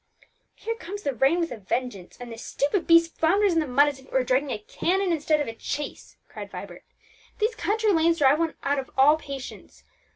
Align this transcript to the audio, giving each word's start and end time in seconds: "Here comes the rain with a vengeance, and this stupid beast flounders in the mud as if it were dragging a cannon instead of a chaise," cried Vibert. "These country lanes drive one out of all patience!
"Here 0.55 0.73
comes 0.73 1.03
the 1.03 1.13
rain 1.13 1.39
with 1.39 1.51
a 1.51 1.57
vengeance, 1.57 2.17
and 2.19 2.31
this 2.31 2.43
stupid 2.43 2.87
beast 2.87 3.19
flounders 3.19 3.53
in 3.53 3.59
the 3.59 3.67
mud 3.67 3.87
as 3.87 3.99
if 3.99 4.07
it 4.07 4.11
were 4.11 4.23
dragging 4.23 4.49
a 4.49 4.57
cannon 4.57 5.11
instead 5.11 5.39
of 5.39 5.45
a 5.47 5.55
chaise," 5.59 6.17
cried 6.27 6.49
Vibert. 6.49 6.83
"These 7.37 7.53
country 7.53 7.93
lanes 7.93 8.17
drive 8.17 8.39
one 8.39 8.55
out 8.63 8.79
of 8.79 8.89
all 8.97 9.15
patience! 9.15 9.83